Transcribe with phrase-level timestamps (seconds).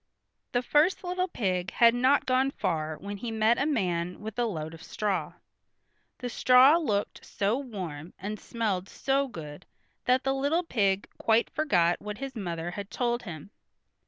[0.53, 4.45] The first little pig had not gone far when he met a man with a
[4.45, 5.33] load of straw.
[6.17, 9.67] The straw looked so warm, and smelled so good
[10.05, 13.51] that the little pig quite forgot what his mother had told him.